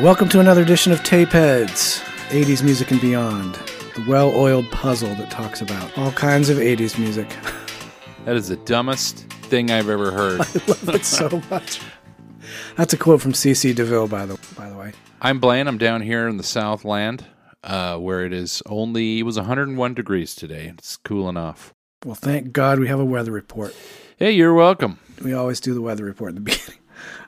[0.00, 2.00] Welcome to another edition of Tapeheads,
[2.30, 3.54] 80s music and beyond.
[3.94, 7.28] The well oiled puzzle that talks about all kinds of 80s music.
[8.24, 10.40] That is the dumbest thing I've ever heard.
[10.40, 11.78] I love it so much.
[12.74, 13.74] That's a quote from C.C.
[13.74, 14.94] DeVille, by the, by the way.
[15.20, 15.68] I'm Blaine.
[15.68, 17.26] I'm down here in the Southland,
[17.62, 20.72] uh, where it is only it was 101 degrees today.
[20.78, 21.74] It's cooling off.
[22.02, 23.76] Well, thank God we have a weather report.
[24.16, 24.98] Hey, you're welcome.
[25.22, 26.80] We always do the weather report in the beginning.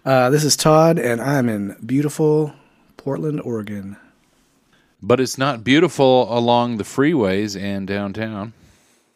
[0.02, 2.54] Uh, this is Todd, and I'm in beautiful
[3.06, 3.96] Portland, Oregon.
[5.00, 8.52] But it's not beautiful along the freeways and downtown.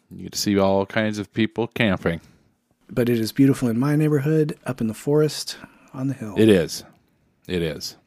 [0.09, 2.21] You get to see all kinds of people camping.
[2.89, 5.57] But it is beautiful in my neighborhood, up in the forest,
[5.93, 6.35] on the hill.
[6.37, 6.85] It is.
[7.49, 7.97] It is.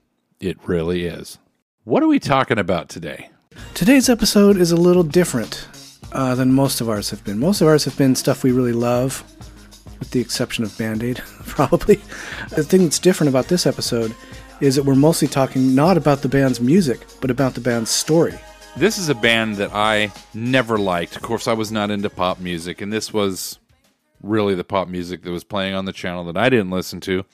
[0.41, 1.37] It really is.
[1.85, 3.29] What are we talking about today?
[3.75, 5.69] Today's episode is a little different
[6.13, 7.39] uh, than most of ours have been.
[7.39, 9.23] Most of ours have been stuff we really love,
[9.99, 11.97] with the exception of Band Aid, probably.
[12.57, 14.15] The thing that's different about this episode
[14.65, 18.33] is that we're mostly talking not about the band's music, but about the band's story.
[18.77, 21.17] This is a band that I never liked.
[21.17, 23.59] Of course, I was not into pop music, and this was
[24.23, 27.27] really the pop music that was playing on the channel that I didn't listen to.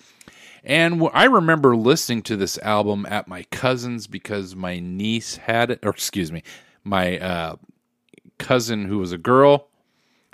[0.64, 5.78] And I remember listening to this album at my cousin's because my niece had it,
[5.84, 6.42] or excuse me,
[6.83, 7.56] my uh,
[8.39, 9.69] cousin who was a girl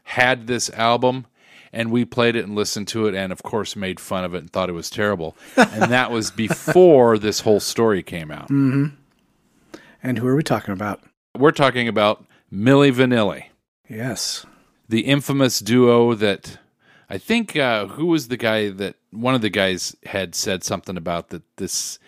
[0.03, 1.27] had this album.
[1.73, 4.39] And we played it and listened to it, and of course, made fun of it
[4.39, 5.37] and thought it was terrible.
[5.57, 8.49] and that was before this whole story came out.
[8.51, 11.03] And who are we talking about?
[11.37, 13.47] We're talking about Milli Vanilli.
[13.89, 14.45] Yes.
[14.89, 16.59] the infamous duo that
[17.11, 20.97] I think uh, who was the guy that one of the guys had said something
[20.97, 21.99] about that this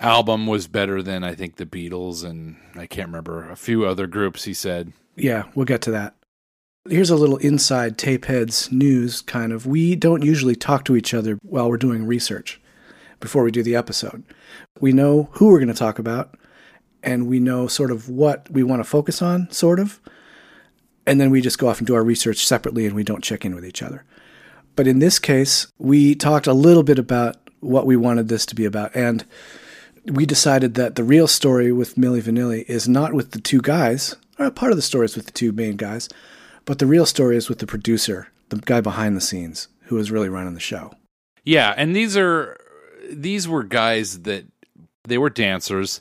[0.00, 4.06] album was better than I think the Beatles and I can't remember a few other
[4.08, 4.44] groups.
[4.44, 6.14] He said, Yeah, we'll get to that.
[6.88, 9.66] Here's a little inside Tapeheads news kind of.
[9.66, 12.60] We don't usually talk to each other while we're doing research
[13.20, 14.24] before we do the episode.
[14.80, 16.36] We know who we're going to talk about
[17.00, 20.00] and we know sort of what we want to focus on, sort of.
[21.06, 23.44] And then we just go off and do our research separately and we don't check
[23.44, 24.04] in with each other.
[24.74, 28.56] But in this case, we talked a little bit about what we wanted this to
[28.56, 28.90] be about.
[28.96, 29.24] And
[30.06, 34.16] we decided that the real story with Milli Vanilli is not with the two guys,
[34.36, 36.08] or part of the story is with the two main guys,
[36.64, 40.10] but the real story is with the producer, the guy behind the scenes, who was
[40.10, 40.92] really running the show.
[41.44, 42.56] "Yeah." And these are
[43.10, 44.44] these were guys that
[45.04, 46.00] they were dancers,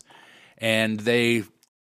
[0.58, 1.44] and they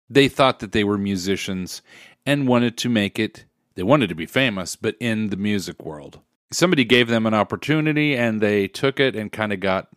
[0.09, 1.83] they thought that they were musicians
[2.25, 3.45] and wanted to make it.
[3.75, 6.21] They wanted to be famous, but in the music world.
[6.53, 9.89] Somebody gave them an opportunity, and they took it and kind of got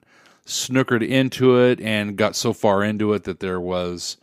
[0.46, 4.18] snookered into it and got so far into it that there was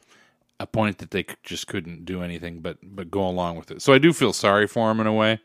[0.58, 3.82] a point that they just couldn't do anything but but go along with it.
[3.82, 5.40] So I do feel sorry for them in a way.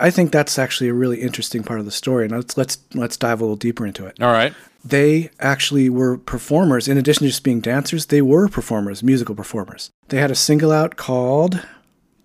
[0.00, 3.16] I think that's actually a really interesting part of the story, and let's let's let's
[3.16, 4.20] dive a little deeper into it.
[4.22, 4.54] All right.
[4.84, 6.88] They actually were performers.
[6.88, 9.90] In addition to just being dancers, they were performers, musical performers.
[10.08, 11.62] They had a single out called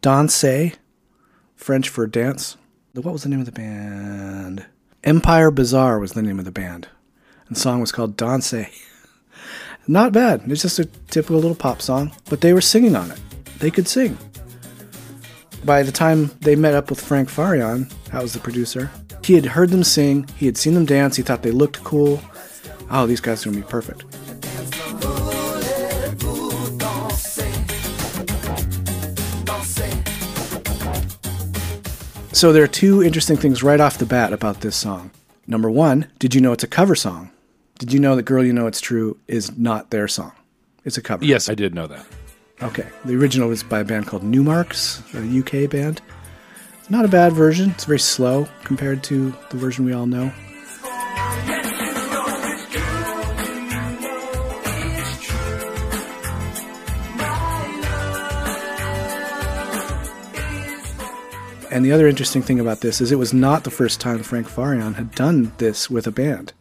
[0.01, 0.75] Danse,
[1.55, 2.57] French for dance.
[2.93, 4.65] What was the name of the band?
[5.03, 6.87] Empire Bizarre was the name of the band.
[7.47, 8.53] And the song was called Danse.
[9.89, 10.43] Not bad.
[10.51, 13.19] It's just a typical little pop song, but they were singing on it.
[13.59, 14.17] They could sing.
[15.63, 18.91] By the time they met up with Frank Farian, that was the producer,
[19.23, 22.21] he had heard them sing, he had seen them dance, he thought they looked cool.
[22.91, 24.03] Oh, these guys are going to be perfect.
[32.35, 35.11] So there are two interesting things right off the bat about this song.
[35.47, 37.31] Number one, did you know it's a cover song?
[37.77, 40.31] Did you know that Girl You Know It's True is not their song?
[40.83, 41.23] It's a cover.
[41.23, 42.07] Yes, I did know that.
[42.63, 42.87] Okay.
[43.05, 46.01] The original was by a band called Numarx, a UK band.
[46.79, 47.69] It's not a bad version.
[47.71, 50.33] It's very slow compared to the version we all know.
[61.69, 64.47] And the other interesting thing about this is it was not the first time Frank
[64.47, 66.53] Farian had done this with a band.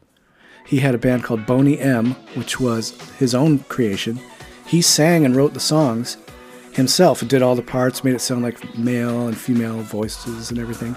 [0.66, 4.20] He had a band called Boney M, which was his own creation.
[4.66, 6.16] He sang and wrote the songs
[6.72, 10.58] himself and did all the parts, made it sound like male and female voices and
[10.58, 10.96] everything.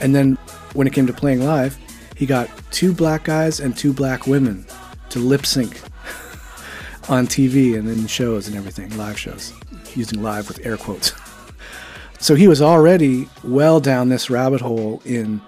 [0.00, 0.36] And then
[0.74, 1.78] when it came to playing live,
[2.16, 4.66] he got two black guys and two black women
[5.08, 5.80] to lip sync
[7.08, 9.52] on TV and in shows and everything, live shows,
[9.94, 11.12] using live with air quotes.
[12.22, 15.40] So he was already well down this rabbit hole in,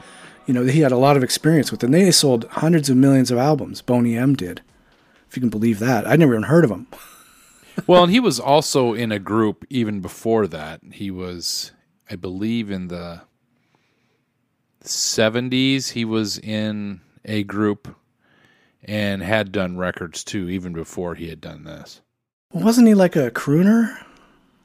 [0.47, 1.87] you know, he had a lot of experience with it.
[1.87, 3.81] And they sold hundreds of millions of albums.
[3.83, 4.61] Boney M did,
[5.29, 6.06] if you can believe that.
[6.06, 6.87] I'd never even heard of him.
[7.87, 10.83] Well, and he was also in a group even before that.
[10.93, 11.73] He was,
[12.11, 13.23] I believe, in the
[14.85, 15.91] 70s.
[15.93, 17.97] He was in a group
[18.85, 22.03] and had done records too, even before he had done this.
[22.53, 23.97] Wasn't he like a crooner?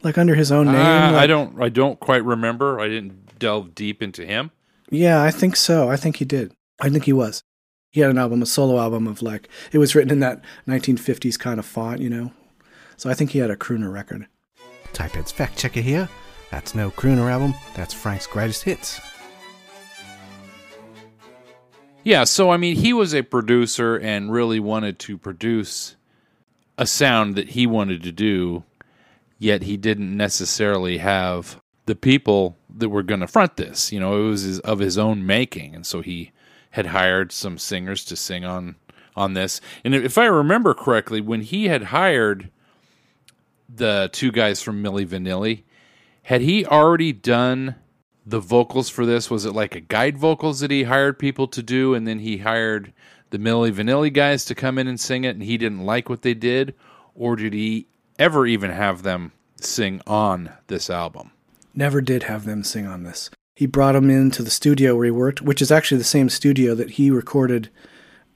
[0.03, 0.75] Like under his own name?
[0.75, 1.61] Uh, Like- I don't.
[1.61, 2.79] I don't quite remember.
[2.79, 4.51] I didn't delve deep into him.
[4.89, 5.89] Yeah, I think so.
[5.89, 6.53] I think he did.
[6.79, 7.43] I think he was.
[7.91, 11.39] He had an album, a solo album of like, it was written in that 1950s
[11.39, 12.31] kind of font, you know?
[12.95, 14.27] So I think he had a crooner record.
[14.93, 16.09] Tapehead's fact checker here.
[16.51, 17.53] That's no crooner album.
[17.75, 18.99] That's Frank's greatest hits.
[22.03, 22.23] Yeah.
[22.23, 25.95] So I mean, he was a producer and really wanted to produce
[26.77, 28.63] a sound that he wanted to do,
[29.39, 33.91] yet he didn't necessarily have the people that were going to front this.
[33.91, 36.31] You know, it was his, of his own making, and so he
[36.71, 38.75] had hired some singers to sing on
[39.15, 39.59] on this.
[39.83, 42.51] And if I remember correctly, when he had hired
[43.67, 45.63] the two guys from Milli Vanilli,
[46.23, 47.75] had he already done
[48.25, 49.31] the vocals for this?
[49.31, 52.37] Was it like a guide vocals that he hired people to do, and then he
[52.37, 52.93] hired
[53.29, 56.21] the Milli Vanilli guys to come in and sing it, and he didn't like what
[56.21, 56.75] they did,
[57.15, 57.87] or did he
[58.19, 61.31] ever even have them sing on this album?
[61.77, 63.29] Never did have them sing on this.
[63.55, 66.73] He brought them into the studio where he worked, which is actually the same studio
[66.73, 67.69] that he recorded,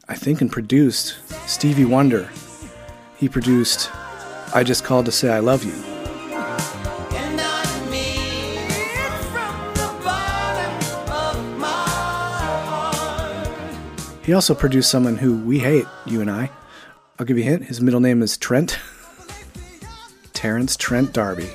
[0.07, 1.17] I think, and produced
[1.49, 2.29] Stevie Wonder.
[3.17, 3.89] He produced
[4.53, 5.73] I Just Called to Say I Love You.
[5.73, 11.67] And I mean it from the bottom of my
[12.69, 14.23] heart.
[14.23, 16.51] He also produced someone who we hate, you and I.
[17.17, 17.65] I'll give you a hint.
[17.65, 18.77] His middle name is Trent.
[20.33, 21.49] Terence Trent D'Arby.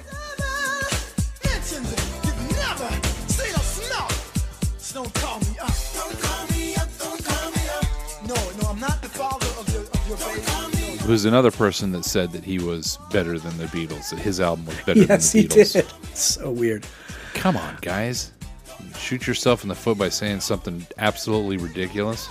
[11.07, 14.41] It was another person that said that he was better than the Beatles, that his
[14.41, 15.73] album was better Yes, than he the Beatles.
[15.75, 16.17] did.
[16.17, 16.85] So weird.
[17.33, 18.33] Come on, guys.
[18.99, 22.27] Shoot yourself in the foot by saying something absolutely ridiculous.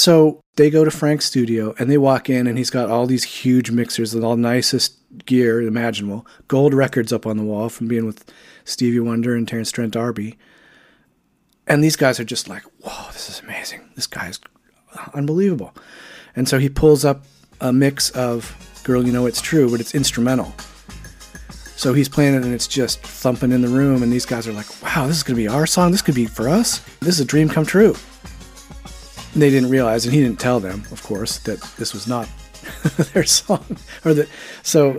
[0.00, 3.22] So they go to Frank's studio and they walk in, and he's got all these
[3.22, 8.06] huge mixers with all nicest gear imaginable, gold records up on the wall from being
[8.06, 8.24] with
[8.64, 10.38] Stevie Wonder and Terence Trent D'Arby.
[11.66, 13.90] And these guys are just like, "Whoa, this is amazing!
[13.94, 14.40] This guy's
[15.12, 15.74] unbelievable."
[16.34, 17.26] And so he pulls up
[17.60, 20.54] a mix of "Girl, You Know It's True," but it's instrumental.
[21.76, 24.02] So he's playing it, and it's just thumping in the room.
[24.02, 25.92] And these guys are like, "Wow, this is gonna be our song.
[25.92, 26.80] This could be for us.
[27.00, 27.94] This is a dream come true."
[29.34, 32.28] They didn't realize, and he didn't tell them, of course, that this was not
[33.12, 34.28] their song, or that.
[34.62, 34.98] So,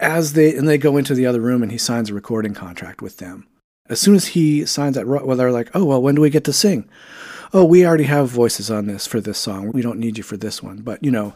[0.00, 3.02] as they and they go into the other room, and he signs a recording contract
[3.02, 3.46] with them.
[3.88, 6.44] As soon as he signs that, well, they're like, "Oh, well, when do we get
[6.44, 6.88] to sing?"
[7.52, 9.70] Oh, we already have voices on this for this song.
[9.72, 11.32] We don't need you for this one, but you know,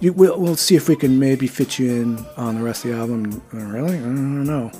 [0.00, 2.90] you, we'll we'll see if we can maybe fit you in on the rest of
[2.90, 3.42] the album.
[3.52, 3.96] Really?
[3.96, 4.72] I don't know.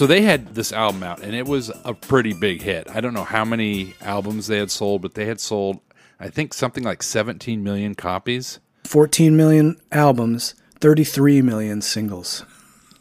[0.00, 2.88] So they had this album out, and it was a pretty big hit.
[2.88, 5.78] I don't know how many albums they had sold, but they had sold,
[6.18, 8.60] I think, something like 17 million copies.
[8.84, 12.46] 14 million albums, 33 million singles.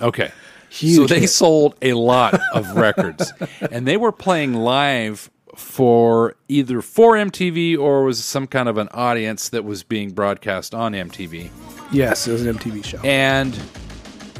[0.01, 0.33] Okay.
[0.69, 1.29] Huge so they hit.
[1.29, 3.31] sold a lot of records,
[3.71, 8.89] and they were playing live for either for MTV or was some kind of an
[8.91, 11.49] audience that was being broadcast on MTV.
[11.93, 12.99] Yes, it was an MTV show.
[13.05, 13.57] And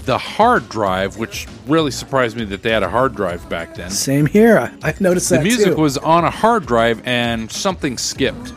[0.09, 3.91] the hard drive, which really surprised me that they had a hard drive back then.
[3.91, 4.57] Same here.
[4.57, 5.37] I, I noticed that.
[5.37, 5.75] The music too.
[5.75, 8.51] was on a hard drive and something skipped.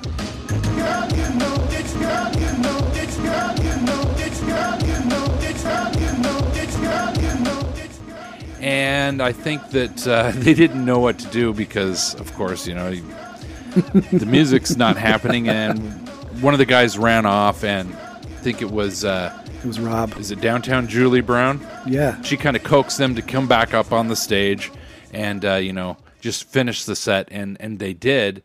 [8.62, 12.74] And I think that uh, they didn't know what to do because, of course, you
[12.74, 12.92] know,
[13.74, 15.50] the music's not happening.
[15.50, 16.08] And
[16.40, 20.16] one of the guys ran off, and I think it was, uh, it was Rob.
[20.18, 21.64] is it Downtown Julie Brown?
[21.86, 22.20] Yeah.
[22.22, 24.70] she kind of coaxed them to come back up on the stage
[25.12, 28.42] and uh, you know just finish the set and and they did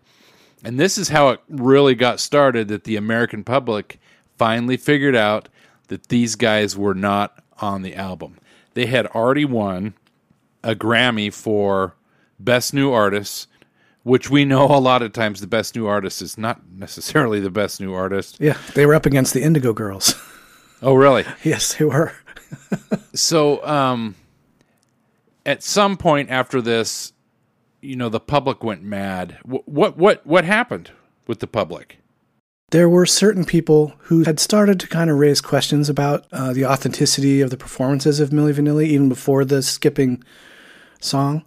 [0.64, 4.00] and this is how it really got started that the american public
[4.38, 5.48] finally figured out
[5.88, 8.38] that these guys were not on the album
[8.74, 9.94] they had already won
[10.64, 11.96] a grammy for
[12.40, 13.48] best new artist
[14.04, 17.50] which we know a lot of times the best new artist is not necessarily the
[17.52, 18.58] best new artist Yeah.
[18.74, 20.14] They were up against the Indigo Girls.
[20.82, 22.14] oh really yes, they were.
[23.14, 24.16] so um
[25.46, 27.14] at some point after this
[27.82, 30.92] you know the public went mad Wh- what what what happened
[31.28, 32.00] with the public
[32.72, 36.66] There were certain people who had started to kind of raise questions about uh, the
[36.66, 40.24] authenticity of the performances of Milli Vanilli even before the skipping
[41.00, 41.44] song.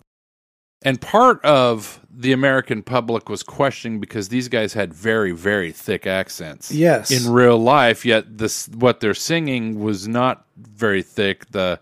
[0.82, 6.06] And part of the American public was questioning because these guys had very, very thick
[6.06, 6.70] accents.
[6.70, 7.10] Yes.
[7.10, 11.50] In real life, yet this what they're singing was not very thick.
[11.50, 11.80] The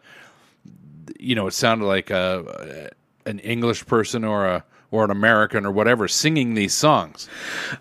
[1.19, 2.91] you know, it sounded like a
[3.27, 7.29] an English person or a or an American or whatever singing these songs.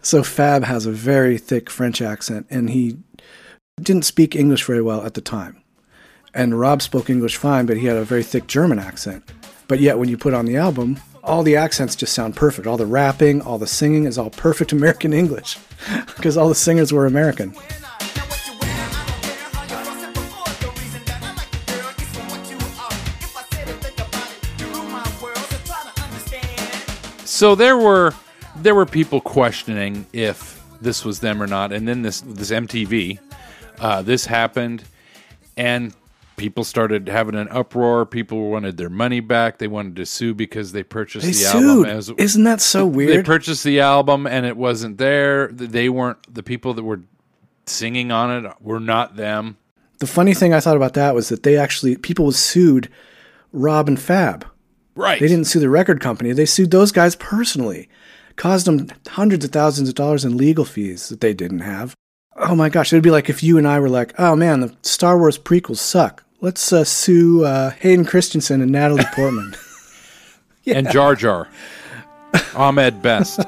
[0.01, 2.97] So Fab has a very thick French accent, and he
[3.81, 5.63] didn't speak English very well at the time.
[6.33, 9.23] And Rob spoke English fine, but he had a very thick German accent.
[9.67, 12.67] But yet, when you put on the album, all the accents just sound perfect.
[12.67, 15.57] All the rapping, all the singing is all perfect American English
[16.15, 17.53] because all the singers were American.
[27.25, 28.13] So there were
[28.55, 33.19] there were people questioning if this was them or not, and then this this MTV,
[33.79, 34.83] uh, this happened,
[35.55, 35.93] and
[36.37, 38.05] people started having an uproar.
[38.05, 39.57] People wanted their money back.
[39.57, 41.63] They wanted to sue because they purchased They the sued.
[41.63, 43.11] album as Isn't that so weird?
[43.11, 45.47] they purchased the album and it wasn't there.
[45.49, 47.01] They weren't the people that were
[47.65, 49.57] singing on it were not them.
[49.99, 52.87] the funny thing I thought about that was that they actually people sued
[53.51, 54.45] Rob and Fab.
[54.95, 55.19] Right.
[55.19, 56.31] They didn't sue the record company.
[56.33, 57.89] They sued those guys personally.
[58.35, 61.95] Caused them hundreds of thousands of dollars in legal fees that they didn't have.
[62.35, 64.75] Oh my gosh, it'd be like if you and I were like, oh man, the
[64.83, 66.23] Star Wars prequels suck.
[66.39, 69.55] Let's uh, sue uh, Hayden Christensen and Natalie Portman.
[70.63, 70.77] yeah.
[70.77, 71.47] and Jar Jar.
[72.55, 73.39] Ahmed Best.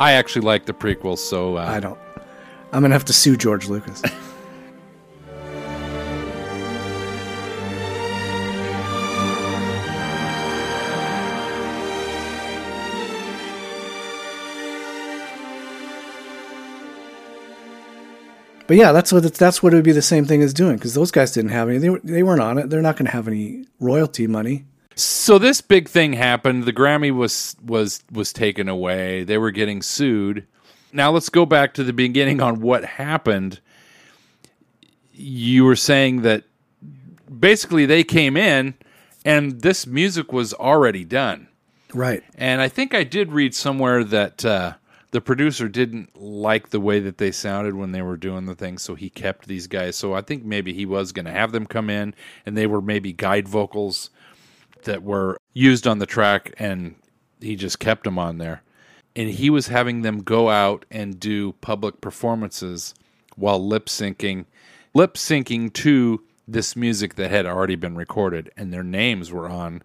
[0.00, 1.98] I actually like the prequels, so uh, I don't.
[2.72, 4.02] I'm going to have to sue George Lucas.
[18.66, 20.94] But yeah, that's what that's what it would be the same thing as doing because
[20.94, 21.78] those guys didn't have any.
[21.78, 22.70] They, they weren't on it.
[22.70, 24.64] They're not going to have any royalty money.
[24.96, 26.64] So this big thing happened.
[26.64, 29.24] The Grammy was was was taken away.
[29.24, 30.46] They were getting sued.
[30.92, 33.60] Now let's go back to the beginning on what happened.
[35.12, 36.44] You were saying that
[37.38, 38.74] basically they came in
[39.24, 41.48] and this music was already done.
[41.92, 42.22] Right.
[42.36, 44.74] And I think I did read somewhere that uh,
[45.16, 48.76] the producer didn't like the way that they sounded when they were doing the thing,
[48.76, 49.96] so he kept these guys.
[49.96, 52.82] So I think maybe he was going to have them come in, and they were
[52.82, 54.10] maybe guide vocals
[54.82, 56.96] that were used on the track, and
[57.40, 58.62] he just kept them on there.
[59.16, 62.92] And he was having them go out and do public performances
[63.36, 64.44] while lip syncing,
[64.92, 69.82] lip syncing to this music that had already been recorded, and their names were on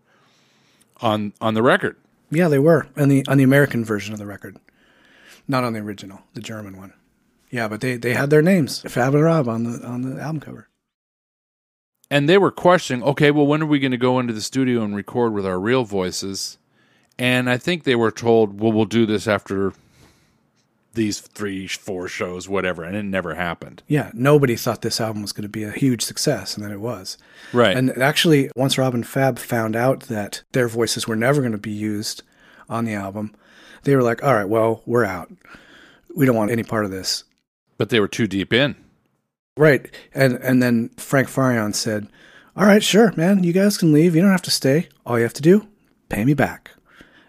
[1.00, 1.96] on on the record.
[2.32, 4.58] Yeah, they were on the on the American version of the record,
[5.52, 6.94] not on the original, the German one.
[7.52, 10.40] Yeah, but they, they had their names, Fab and Rob, on the on the album
[10.40, 10.68] cover.
[12.10, 14.84] and they were questioning, okay, well, when are we going to go into the studio
[14.84, 16.58] and record with our real voices?
[17.20, 19.74] And I think they were told, well, we'll do this after
[20.94, 22.84] these three, four shows, whatever.
[22.84, 23.84] And it never happened.
[23.88, 26.82] Yeah, nobody thought this album was going to be a huge success, and then it
[26.82, 27.18] was.
[27.54, 27.78] Right.
[27.78, 31.58] And actually, once Rob and Fab found out that their voices were never going to
[31.58, 32.24] be used
[32.70, 33.34] on the album,
[33.84, 35.32] they were like, "All right, well, we're out.
[36.16, 37.24] We don't want any part of this."
[37.82, 38.76] but they were too deep in.
[39.58, 39.90] Right.
[40.14, 42.06] And and then Frank Farian said,
[42.56, 43.44] "All right, sure, man.
[43.44, 44.14] You guys can leave.
[44.16, 44.88] You don't have to stay.
[45.04, 45.68] All you have to do,
[46.08, 46.70] pay me back."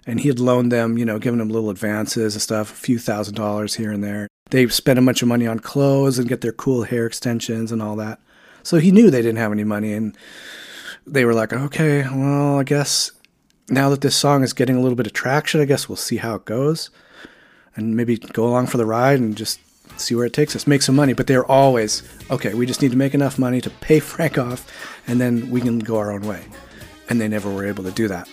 [0.07, 2.99] And he had loaned them, you know, given them little advances and stuff, a few
[2.99, 4.29] thousand dollars here and there.
[4.51, 7.81] They spent a bunch of money on clothes and get their cool hair extensions and
[7.81, 8.21] all that.
[8.63, 10.15] So he knew they didn't have any money and
[11.07, 13.11] they were like, "Okay, well, I guess
[13.73, 16.19] now that this song is getting a little bit of traction, I guess we'll see
[16.19, 16.91] how it goes."
[17.77, 19.61] and maybe go along for the ride and just
[19.97, 21.13] see where it takes us, make some money.
[21.13, 24.71] But they're always, okay, we just need to make enough money to pay Frank off,
[25.07, 26.45] and then we can go our own way.
[27.09, 28.29] And they never were able to do that.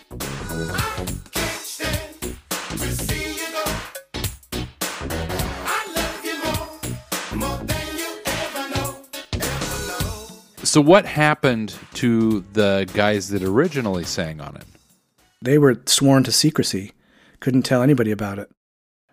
[10.64, 14.79] So, what happened to the guys that originally sang on it?
[15.42, 16.92] They were sworn to secrecy,
[17.40, 18.50] couldn't tell anybody about it.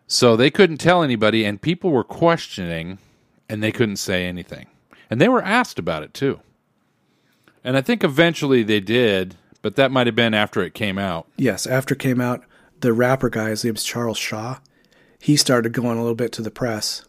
[0.09, 2.99] So, they couldn't tell anybody, and people were questioning,
[3.49, 4.67] and they couldn't say anything.
[5.11, 6.41] And they were asked about it too.
[7.65, 11.27] And I think eventually they did, but that might have been after it came out.
[11.37, 12.45] Yes, after it came out,
[12.81, 14.59] the rapper guy, his name's Charles Shaw,
[15.19, 17.05] he started going a little bit to the press,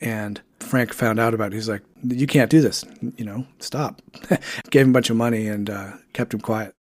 [0.00, 1.56] and Frank found out about it.
[1.56, 2.84] He's like, "You can't do this.
[3.16, 4.00] You know, stop."
[4.70, 6.74] Gave him a bunch of money and uh, kept him quiet.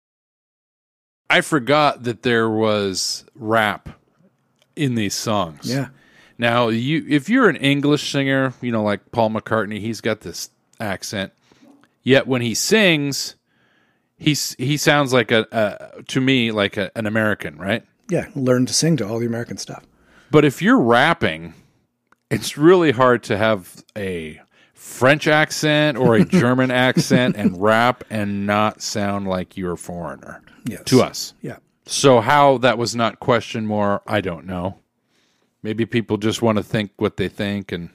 [1.30, 3.90] I forgot that there was rap
[4.76, 5.70] in these songs.
[5.70, 5.90] Yeah,
[6.38, 10.50] Now, you if you're an English singer, you know, like Paul McCartney, he's got this
[10.80, 11.34] accent.
[12.04, 13.36] Yet when he sings,
[14.18, 17.84] He's he sounds like a, a to me like a, an American, right?
[18.10, 19.86] Yeah, learn to sing to all the American stuff.
[20.32, 21.54] But if you're rapping,
[22.32, 24.42] it's really hard to have a
[24.74, 30.42] French accent or a German accent and rap and not sound like you're a foreigner
[30.68, 30.84] Yes.
[30.86, 31.34] to us.
[31.42, 31.58] Yeah.
[31.86, 34.80] So how that was not questioned more, I don't know.
[35.64, 37.90] Maybe people just want to think what they think and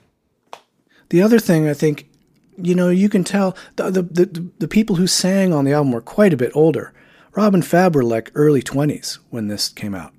[1.10, 2.08] The other thing I think,
[2.56, 5.92] you know, you can tell the the the, the people who sang on the album
[5.92, 6.92] were quite a bit older.
[7.34, 10.12] Robin and Fab were like early twenties when this came out,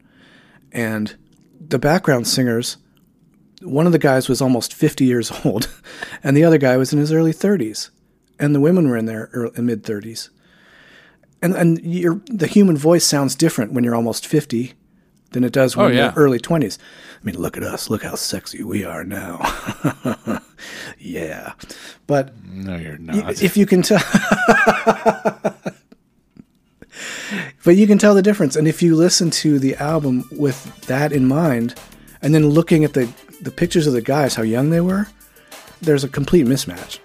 [0.72, 1.16] and
[1.60, 2.78] the background singers,
[3.62, 5.70] one of the guys was almost fifty years old,
[6.24, 7.92] and the other guy was in his early thirties,
[8.40, 10.30] and the women were in their mid thirties.
[11.44, 14.74] And and your the human voice sounds different when you're almost fifty
[15.32, 16.04] than it does oh, when Oh, yeah.
[16.06, 16.80] you're early twenties.
[17.22, 17.90] I mean, look at us.
[17.90, 19.40] Look how sexy we are now.
[21.00, 21.54] yeah.
[22.08, 23.42] But no, you're not.
[23.44, 24.00] if you can tell,
[27.64, 28.56] but you can tell the difference.
[28.56, 31.76] And if you listen to the album with that in mind,
[32.22, 35.08] and then looking at the the pictures of the guys, how young they were,
[35.82, 37.00] there's a complete mismatch.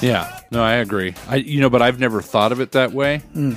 [0.00, 1.14] Yeah, no, I agree.
[1.28, 3.22] I you know, but I've never thought of it that way.
[3.34, 3.56] Mm.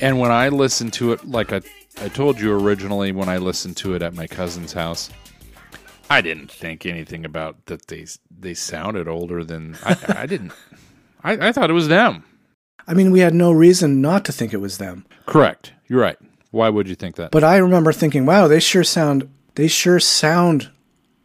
[0.00, 1.60] And when I listen to it, like I
[2.00, 5.10] I told you originally, when I listened to it at my cousin's house,
[6.08, 10.52] I didn't think anything about that they they sounded older than I, I didn't.
[11.24, 12.24] I, I thought it was them.
[12.86, 15.06] I mean, we had no reason not to think it was them.
[15.26, 15.72] Correct.
[15.86, 16.18] You're right.
[16.50, 17.30] Why would you think that?
[17.30, 20.70] But I remember thinking, wow, they sure sound they sure sound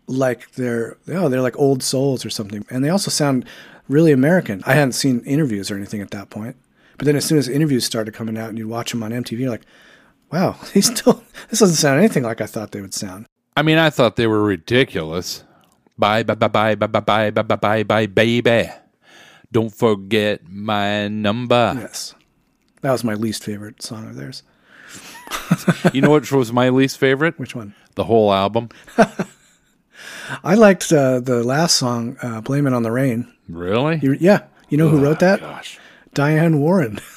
[0.07, 2.65] like they're oh, they're like old souls or something.
[2.69, 3.45] And they also sound
[3.87, 4.63] really American.
[4.65, 6.55] I hadn't seen interviews or anything at that point.
[6.97, 9.39] But then as soon as interviews started coming out and you'd watch them on MTV,
[9.39, 9.65] you're like,
[10.31, 13.25] wow, these still this doesn't sound anything like I thought they would sound.
[13.57, 15.43] I mean, I thought they were ridiculous.
[15.97, 18.69] Bye, bye, bye, bye, bye, bye, bye, bye, bye, bye, bye, baby.
[19.51, 21.73] Don't forget my number.
[21.79, 22.15] Yes.
[22.81, 24.43] That was my least favorite song of theirs.
[25.93, 27.39] You know which was my least favorite?
[27.39, 27.75] Which one?
[27.95, 28.69] The whole album.
[30.43, 33.99] I liked uh, the last song, uh, "Blame It on the Rain." Really?
[34.01, 35.39] You, yeah, you know who wrote that?
[35.39, 35.79] Gosh.
[36.13, 36.99] Diane Warren.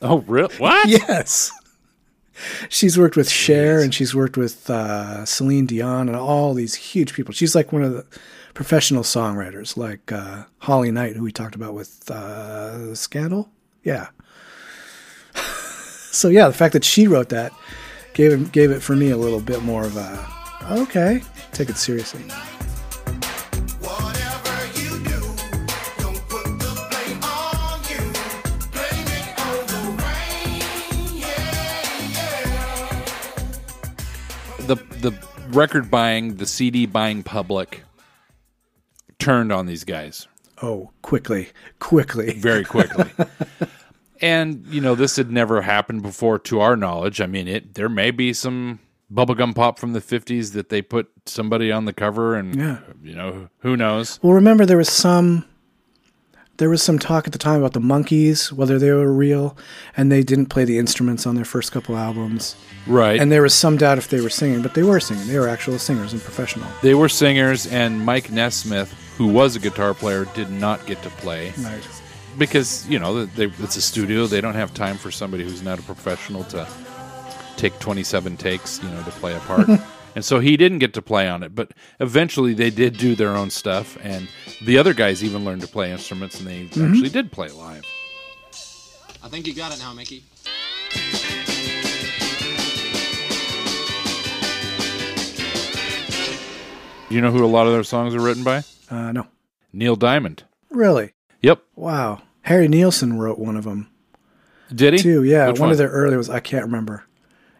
[0.00, 0.54] Oh, really?
[0.58, 0.88] What?
[0.88, 1.50] Yes.
[2.68, 7.14] She's worked with Cher and she's worked with uh, Celine Dion and all these huge
[7.14, 7.34] people.
[7.34, 8.06] She's like one of the
[8.54, 13.50] professional songwriters, like uh, Holly Knight, who we talked about with uh, Scandal.
[13.82, 14.08] Yeah.
[15.34, 17.52] so yeah, the fact that she wrote that
[18.14, 20.26] gave gave it for me a little bit more of a
[20.70, 22.24] okay, take it seriously.
[34.68, 35.12] The the
[35.48, 37.82] record buying, the CD buying public
[39.18, 40.28] turned on these guys
[40.62, 42.34] Oh, quickly, quickly.
[42.34, 43.10] very quickly.
[44.20, 47.20] and you know, this had never happened before to our knowledge.
[47.20, 48.80] I mean, it there may be some
[49.12, 52.78] bubblegum pop from the 50s that they put somebody on the cover and Yeah.
[53.02, 54.18] you know, who knows.
[54.22, 55.44] Well, remember there was some
[56.58, 59.56] there was some talk at the time about the Monkees, whether they were real,
[59.96, 62.54] and they didn't play the instruments on their first couple albums.
[62.86, 63.20] Right.
[63.20, 65.26] And there was some doubt if they were singing, but they were singing.
[65.28, 66.68] They were actual singers and professional.
[66.82, 71.10] They were singers, and Mike Nesmith, who was a guitar player, did not get to
[71.10, 71.86] play Right.
[72.38, 74.26] because you know they, it's a studio.
[74.26, 76.66] They don't have time for somebody who's not a professional to
[77.56, 79.68] take 27 takes, you know, to play a part.
[80.18, 81.54] and so he didn't get to play on it.
[81.54, 84.26] But eventually, they did do their own stuff, and
[84.64, 87.84] the other guys even learned to play instruments, and they actually did play live.
[89.22, 90.24] I think you got it now, Mickey.
[97.08, 98.64] You know who a lot of their songs are written by?
[98.90, 99.28] Uh, no.
[99.72, 100.42] Neil Diamond.
[100.68, 101.12] Really?
[101.42, 101.62] Yep.
[101.76, 102.22] Wow.
[102.42, 103.88] Harry Nilsson wrote one of them
[104.74, 104.98] Did he?
[104.98, 105.22] too.
[105.22, 107.04] Yeah, Which one, of their early was I can't remember.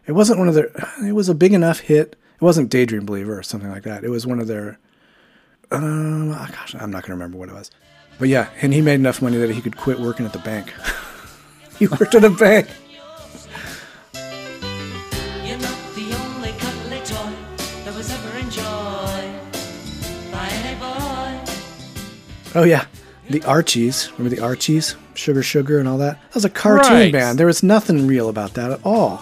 [0.05, 0.71] It wasn't one of their.
[1.07, 2.17] It was a big enough hit.
[2.39, 4.03] It wasn't Daydream Believer or something like that.
[4.05, 4.79] It was one of their.
[5.71, 7.69] Um, oh gosh, I'm not gonna remember what it was.
[8.17, 10.73] But yeah, and he made enough money that he could quit working at the bank.
[11.79, 12.67] he worked at a bank.
[15.43, 17.33] You're not the only cuddly toy
[17.85, 21.51] that was ever enjoyed by any boy.
[22.55, 22.85] Oh yeah,
[23.29, 24.11] the Archies.
[24.17, 24.95] Remember the Archies?
[25.13, 26.21] Sugar Sugar and all that.
[26.21, 27.11] That was a cartoon Right.
[27.11, 27.37] band.
[27.37, 29.21] There was nothing real about that at all.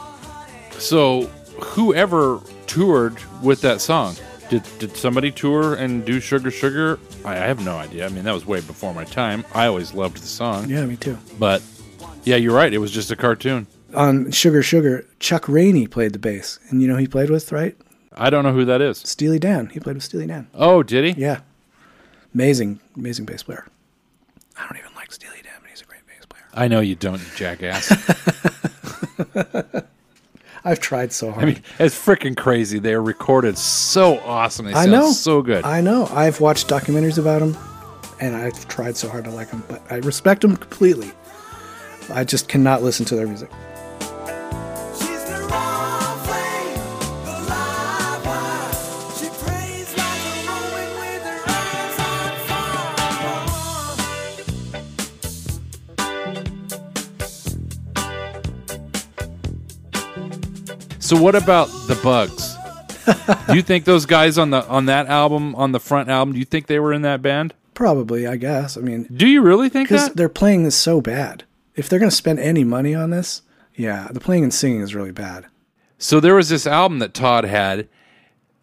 [0.77, 1.23] So,
[1.60, 4.15] whoever toured with that song,
[4.49, 6.99] did did somebody tour and do Sugar Sugar?
[7.25, 8.06] I, I have no idea.
[8.06, 9.43] I mean, that was way before my time.
[9.53, 11.17] I always loved the song, Yeah, me too.
[11.39, 11.62] but
[12.23, 12.71] yeah, you're right.
[12.73, 13.67] It was just a cartoon.
[13.93, 17.51] on Sugar Sugar, Chuck Rainey played the bass, and you know who he played with,
[17.51, 17.75] right?
[18.19, 18.99] I don't know who that is.
[18.99, 19.67] Steely Dan.
[19.69, 20.47] He played with Steely Dan.
[20.53, 21.21] Oh, did he?
[21.21, 21.41] Yeah,
[22.34, 23.67] amazing, amazing bass player.
[24.58, 26.43] I don't even like Steely Dan, but he's a great bass player.
[26.53, 27.88] I know you don't, you jackass.
[30.67, 31.43] I've tried so hard.
[31.43, 32.77] I mean, it's freaking crazy.
[32.77, 34.65] They're recorded so awesome.
[34.65, 35.12] They I know.
[35.12, 35.63] so good.
[35.63, 36.08] I know.
[36.08, 37.58] I've watched documentaries about them,
[38.19, 41.13] and I've tried so hard to like them, but I respect them completely.
[42.12, 43.49] I just cannot listen to their music.
[61.08, 62.58] So what about the Bugs?
[63.48, 66.34] do you think those guys on the on that album on the front album?
[66.34, 67.54] Do you think they were in that band?
[67.74, 68.76] Probably, I guess.
[68.76, 70.17] I mean, Do you really think that?
[70.17, 71.46] they're playing this so bad.
[71.78, 73.41] If they're going to spend any money on this,
[73.74, 75.46] yeah, the playing and singing is really bad.
[75.98, 77.88] So there was this album that Todd had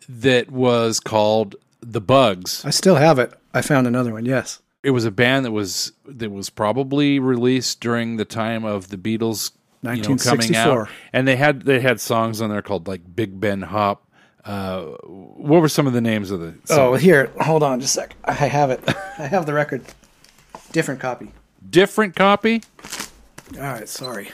[0.06, 2.62] that was called The Bugs.
[2.62, 3.32] I still have it.
[3.54, 4.26] I found another one.
[4.26, 4.60] Yes.
[4.82, 8.98] It was a band that was that was probably released during the time of the
[8.98, 9.52] Beatles
[9.84, 10.88] you know, 1964.
[11.12, 14.06] and they had they had songs on there called like Big Ben Hop.
[14.44, 16.52] Uh, what were some of the names of the?
[16.64, 16.70] Songs?
[16.70, 18.16] Oh, here, hold on just a sec.
[18.24, 18.80] I have it.
[19.18, 19.82] I have the record.
[20.72, 21.32] Different copy.
[21.70, 22.62] different copy.
[23.56, 24.30] All right, sorry.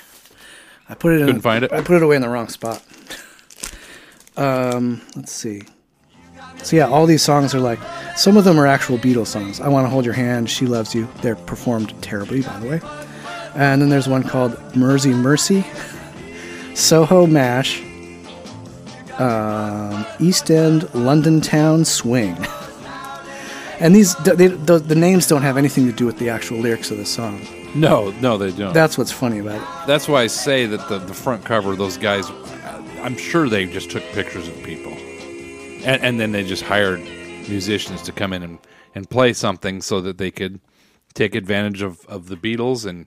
[0.89, 1.27] I put it in.
[1.27, 1.73] Couldn't find it?
[1.73, 2.83] I put it away in the wrong spot.
[4.37, 5.63] Um, let's see.
[6.63, 7.79] So yeah, all these songs are like
[8.17, 9.61] some of them are actual Beatles songs.
[9.61, 11.09] I want to hold your hand, She Loves You.
[11.23, 12.81] They're performed terribly, by the way.
[13.61, 15.67] And then there's one called Mersey Mercy,
[16.75, 17.83] Soho Mash,
[19.19, 22.37] um, East End London Town Swing.
[23.83, 26.91] And these they, the, the names don't have anything to do with the actual lyrics
[26.91, 27.41] of the song.
[27.75, 28.75] No, no, they don't.
[28.75, 29.87] That's what's funny about it.
[29.87, 32.31] That's why I say that the, the front cover, those guys,
[33.01, 34.93] I'm sure they just took pictures of people.
[34.93, 37.01] And, and then they just hired
[37.49, 38.59] musicians to come in and,
[38.95, 40.61] and play something so that they could
[41.15, 43.07] take advantage of, of the Beatles and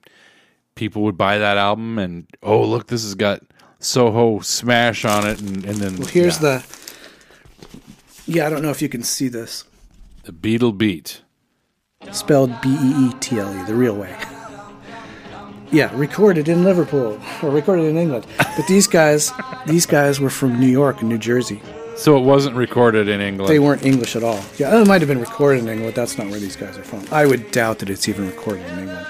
[0.74, 3.42] people would buy that album and, oh, look, this has got
[3.78, 5.40] Soho Smash on it.
[5.40, 6.66] And, and then Well, here's yeah, the.
[8.26, 9.64] Yeah, I don't know if you can see this.
[10.24, 11.20] the Beatle Beat.
[12.12, 14.14] Spelled B E E T L E, the real way.
[15.70, 18.26] Yeah, recorded in Liverpool or recorded in England.
[18.38, 19.32] But these guys,
[19.66, 21.60] these guys were from New York and New Jersey.
[21.96, 23.48] So it wasn't recorded in England.
[23.50, 24.40] They weren't English at all.
[24.58, 25.94] Yeah, it might have been recorded in England.
[25.94, 27.04] but That's not where these guys are from.
[27.12, 29.06] I would doubt that it's even recorded in England.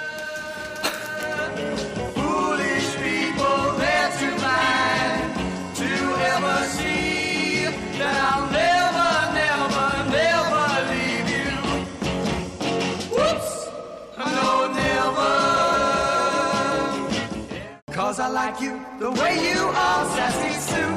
[19.04, 20.94] The way you are, sassy Sue.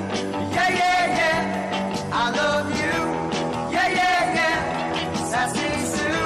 [0.56, 2.10] Yeah, yeah, yeah.
[2.14, 2.96] I love you.
[3.76, 4.60] Yeah, yeah, yeah.
[5.32, 6.22] Sassy Sue.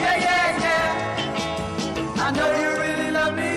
[0.00, 2.26] Yeah, yeah, yeah.
[2.26, 3.52] I know you really love me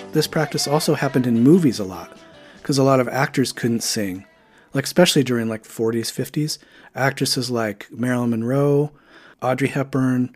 [0.00, 0.12] too.
[0.12, 2.16] This practice also happened in movies a lot
[2.62, 4.24] because a lot of actors couldn't sing.
[4.72, 6.56] Like especially during like 40s, 50s,
[6.94, 8.92] actresses like Marilyn Monroe,
[9.42, 10.34] Audrey Hepburn,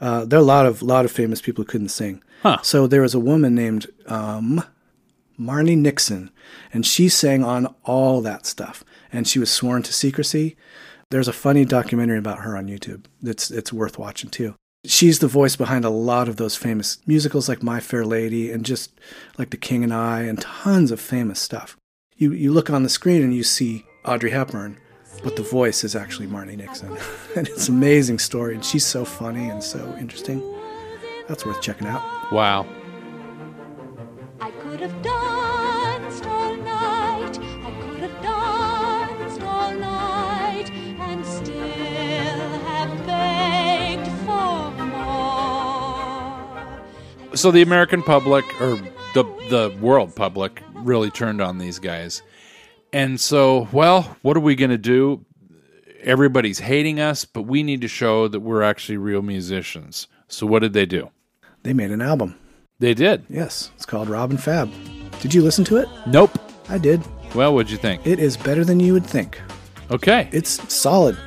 [0.00, 2.22] uh, there are a lot of lot of famous people who couldn't sing.
[2.42, 2.58] Huh.
[2.62, 4.62] So there was a woman named um,
[5.38, 6.30] Marni Nixon,
[6.72, 10.56] and she sang on all that stuff, and she was sworn to secrecy.
[11.10, 13.04] There's a funny documentary about her on YouTube.
[13.22, 14.54] That's it's worth watching too.
[14.84, 18.64] She's the voice behind a lot of those famous musicals like My Fair Lady and
[18.64, 18.92] just
[19.36, 21.76] like The King and I and tons of famous stuff.
[22.16, 24.78] You you look on the screen and you see Audrey Hepburn,
[25.22, 26.96] but the voice is actually Marni Nixon.
[27.36, 30.42] and it's an amazing story and she's so funny and so interesting.
[31.28, 32.02] That's worth checking out.
[32.32, 32.66] wow.
[34.40, 37.38] I could have danced all night.
[37.38, 44.70] I could have danced all night and still have begged for
[47.26, 47.36] more.
[47.36, 48.76] so the American public or
[49.14, 52.22] the the world public really turned on these guys.
[52.96, 55.22] And so, well, what are we going to do?
[56.00, 60.06] Everybody's hating us, but we need to show that we're actually real musicians.
[60.28, 61.10] So what did they do?
[61.62, 62.38] They made an album.
[62.78, 63.26] They did.
[63.28, 64.72] Yes, it's called Rob & Fab.
[65.20, 65.90] Did you listen to it?
[66.06, 66.38] Nope.
[66.70, 67.02] I did.
[67.34, 68.06] Well, what'd you think?
[68.06, 69.42] It is better than you would think.
[69.90, 70.30] Okay.
[70.32, 71.18] It's solid.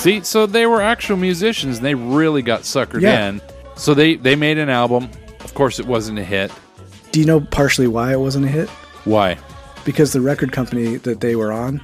[0.00, 3.28] See, so they were actual musicians and they really got suckered Yeah.
[3.28, 3.40] in.
[3.76, 5.10] So they they made an album.
[5.44, 6.50] Of course it wasn't a hit.
[7.12, 8.68] Do you know partially why it wasn't a hit?
[9.04, 9.36] Why?
[9.84, 11.80] Because the record company that they were on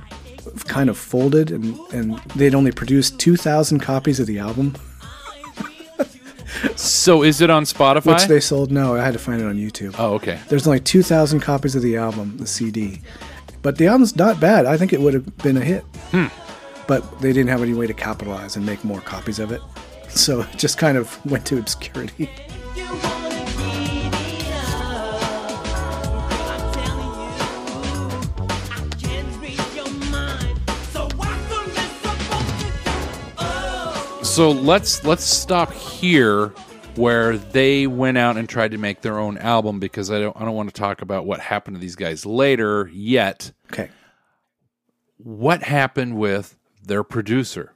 [0.67, 4.75] kind of folded, and and they'd only produced two thousand copies of the album,
[6.77, 8.07] So is it on Spotify?
[8.15, 8.71] which they sold.
[8.71, 9.95] No, I had to find it on YouTube.
[9.99, 10.39] oh, okay.
[10.49, 13.01] There's only 2,000 copies of the album, the CD.
[13.63, 14.65] But the album's not bad.
[14.65, 15.83] I think it would have been a hit.
[16.13, 16.27] Hmm.
[16.87, 19.61] But they didn't have any way to capitalize and make more copies of it.
[20.09, 22.31] So it just kind of went to obscurity.
[34.37, 36.49] So let's let's stop here
[36.97, 40.45] where they went out and tried to make their own album because I don't I
[40.45, 43.53] don't want to talk about what happened to these guys later yet.
[43.73, 43.89] Okay.
[45.17, 46.56] What happened with
[46.87, 47.73] their producer?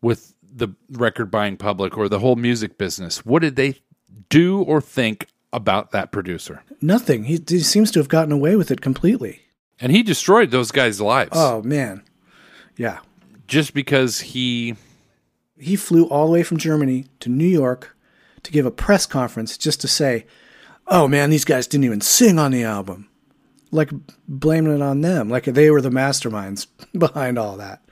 [0.00, 3.24] With the record buying public or the whole music business?
[3.24, 3.76] What did they
[4.28, 6.62] do or think about that producer?
[6.80, 7.24] Nothing.
[7.24, 9.42] He, he seems to have gotten away with it completely.
[9.80, 12.02] And he destroyed those guys' lives Oh, man.
[12.76, 12.98] Yeah.
[13.46, 14.74] just because he
[15.58, 17.96] He flew all the way from Germany to New York
[18.42, 20.26] to give a press conference just to say,
[20.88, 23.08] oh, man, these guys didn't even sing on the album.
[23.70, 23.90] Like
[24.28, 25.28] blaming it on them.
[25.30, 26.66] Like they were the masterminds
[26.98, 27.82] behind all that.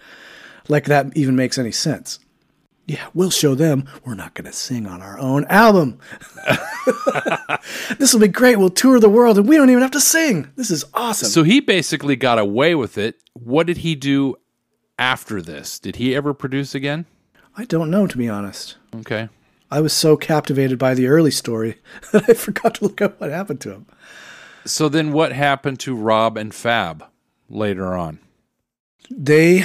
[0.71, 2.21] Like that even makes any sense.
[2.87, 5.99] Yeah, we'll show them we're not going to sing on our own album.
[7.99, 8.57] this will be great.
[8.57, 10.51] We'll tour the world and we don't even have to sing.
[10.57, 11.29] This is awesome.
[11.29, 13.23] So he basically got away with it.
[13.35, 14.37] What did he do
[14.99, 15.79] after this?
[15.79, 17.07] Did he ever produce again?
[17.57, 18.77] I don't know, to be honest.
[18.95, 19.29] Okay.
[19.73, 21.79] I was so captivated by the early story
[22.13, 23.87] that I forgot to look up what happened to him.
[24.65, 27.05] So then what happened to Rob and Fab
[27.49, 28.21] later on?
[29.11, 29.65] They,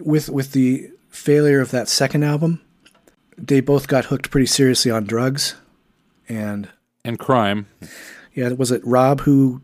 [0.00, 2.60] with with the failure of that second album,
[3.36, 5.54] they both got hooked pretty seriously on drugs,
[6.28, 6.68] and
[7.04, 7.66] And crime.
[8.34, 9.60] yeah, was it Rob who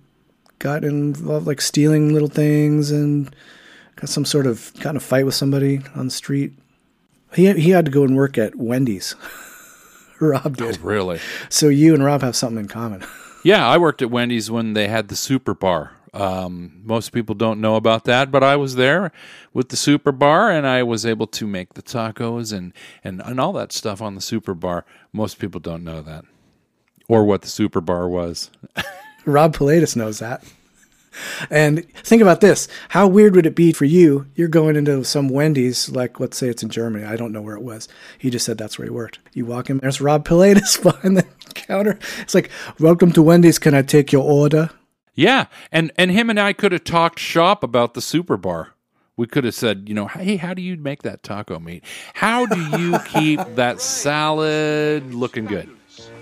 [0.58, 3.34] got involved like stealing little things and
[3.96, 6.52] got some sort of got in a fight with somebody on the street?
[7.34, 9.14] He he had to go and work at Wendy's.
[10.20, 10.80] Rob oh, did.
[10.80, 11.20] Really?
[11.50, 13.04] So you and Rob have something in common.
[13.44, 15.92] Yeah, I worked at Wendy's when they had the super bar.
[16.16, 19.12] Um, most people don't know about that, but I was there
[19.52, 22.72] with the super bar and I was able to make the tacos and,
[23.04, 24.86] and, and all that stuff on the super bar.
[25.12, 26.24] Most people don't know that
[27.06, 28.50] or what the super bar was.
[29.26, 30.42] Rob Pilatus knows that.
[31.50, 32.66] And think about this.
[32.90, 34.26] How weird would it be for you?
[34.34, 37.04] You're going into some Wendy's, like let's say it's in Germany.
[37.04, 37.88] I don't know where it was.
[38.16, 39.18] He just said that's where he worked.
[39.34, 41.98] You walk in, there's Rob Pilatus behind the counter.
[42.20, 42.50] It's like,
[42.80, 43.58] welcome to Wendy's.
[43.58, 44.70] Can I take your order?
[45.16, 48.74] Yeah, and and him and I could have talked shop about the super bar.
[49.16, 51.82] We could have said, you know, hey, how do you make that taco meat?
[52.12, 55.70] How do you keep that salad looking good?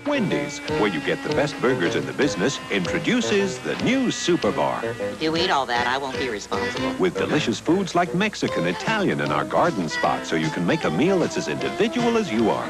[0.05, 4.85] Wendy's, where you get the best burgers in the business, introduces the new Super Bar
[4.85, 6.93] If you eat all that, I won't be responsible.
[6.93, 10.91] with delicious foods like Mexican, Italian, and our garden spot, so you can make a
[10.91, 12.69] meal that's as individual as you are.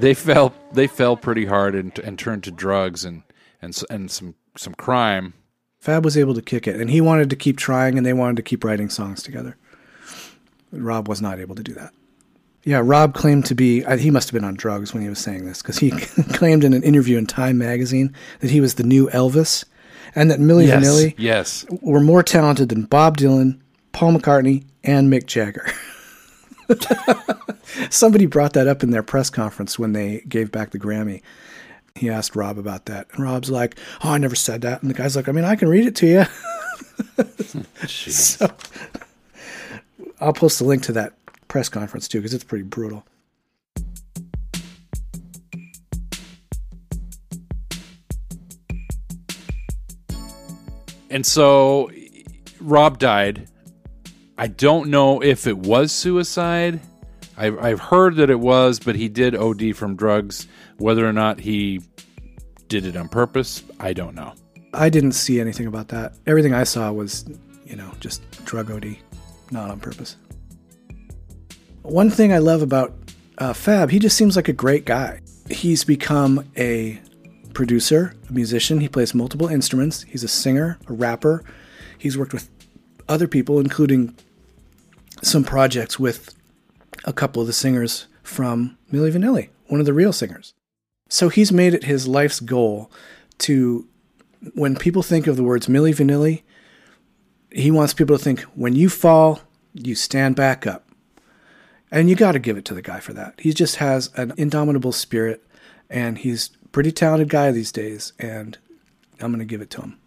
[0.00, 3.22] They fell they fell pretty hard and, and turned to drugs and
[3.62, 5.34] and and some some crime.
[5.78, 8.36] Fab was able to kick it, and he wanted to keep trying, and they wanted
[8.36, 9.56] to keep writing songs together.
[10.72, 11.92] Rob was not able to do that.
[12.64, 15.20] Yeah, Rob claimed to be, uh, he must have been on drugs when he was
[15.20, 15.90] saying this, because he
[16.32, 19.64] claimed in an interview in Time magazine that he was the new Elvis,
[20.16, 21.66] and that Milli Yes, Vanilli yes.
[21.82, 23.60] were more talented than Bob Dylan,
[23.92, 25.70] Paul McCartney, and Mick Jagger.
[27.90, 31.22] Somebody brought that up in their press conference when they gave back the Grammy.
[31.96, 34.94] He asked Rob about that, and Rob's like, "Oh, I never said that." And the
[34.94, 36.24] guy's like, "I mean, I can read it to you."
[37.86, 38.50] so,
[40.20, 41.14] I'll post a link to that
[41.48, 43.06] press conference too, because it's pretty brutal.
[51.08, 51.90] And so
[52.60, 53.48] Rob died.
[54.36, 56.80] I don't know if it was suicide.
[57.36, 60.46] I've, I've heard that it was, but he did OD from drugs.
[60.78, 61.82] Whether or not he
[62.68, 64.32] did it on purpose, I don't know.
[64.72, 66.14] I didn't see anything about that.
[66.26, 67.24] Everything I saw was,
[67.64, 68.96] you know, just drug OD,
[69.50, 70.16] not on purpose.
[71.82, 72.94] One thing I love about
[73.38, 75.20] uh, Fab, he just seems like a great guy.
[75.48, 77.00] He's become a
[77.54, 78.80] producer, a musician.
[78.80, 80.02] He plays multiple instruments.
[80.02, 81.44] He's a singer, a rapper.
[81.98, 82.50] He's worked with
[83.08, 84.14] other people, including
[85.22, 86.34] some projects with
[87.06, 90.52] a couple of the singers from Milli Vanilli, one of the real singers.
[91.08, 92.90] So he's made it his life's goal
[93.38, 93.86] to,
[94.54, 96.42] when people think of the words Milli Vanilli,
[97.50, 99.40] he wants people to think when you fall,
[99.72, 100.82] you stand back up.
[101.90, 103.34] And you got to give it to the guy for that.
[103.38, 105.46] He just has an indomitable spirit,
[105.88, 108.58] and he's pretty talented guy these days, and
[109.20, 109.98] I'm going to give it to him.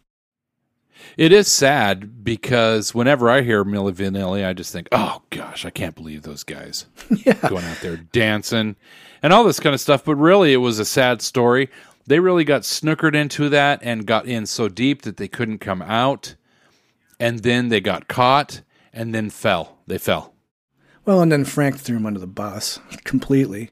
[1.18, 5.70] It is sad because whenever I hear Milli Vanilli, I just think, oh gosh, I
[5.70, 6.86] can't believe those guys
[7.48, 8.76] going out there dancing
[9.22, 10.06] and all this kind of stuff.
[10.06, 11.70] But really, it was a sad story.
[12.08, 15.82] They really got snookered into that and got in so deep that they couldn't come
[15.82, 16.36] out.
[17.20, 18.62] And then they got caught
[18.94, 19.78] and then fell.
[19.88, 20.34] They fell.
[21.06, 23.70] Well, and then Frank threw him under the bus completely.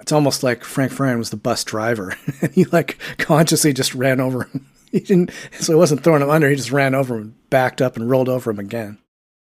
[0.00, 4.18] It's almost like Frank Farian was the bus driver, and he like consciously just ran
[4.18, 4.66] over him.
[4.92, 6.50] He didn't, so he wasn't throwing him under.
[6.50, 8.98] He just ran over him, backed up, and rolled over him again.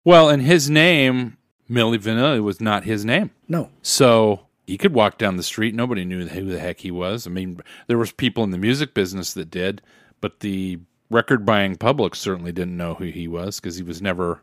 [0.04, 3.30] Well, and his name, Milli Vanilli, was not his name.
[3.48, 5.74] No, So he could walk down the street.
[5.74, 7.26] Nobody knew who the heck he was.
[7.26, 9.82] I mean, there was people in the music business that did,
[10.20, 10.78] but the
[11.10, 14.42] record buying public certainly didn't know who he was because he was never.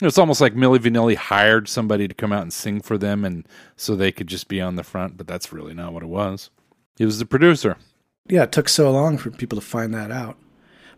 [0.00, 3.46] It's almost like Milli Vanilli hired somebody to come out and sing for them, and
[3.76, 5.16] so they could just be on the front.
[5.16, 6.50] But that's really not what it was.
[6.96, 7.76] He was the producer.
[8.28, 10.36] Yeah, it took so long for people to find that out.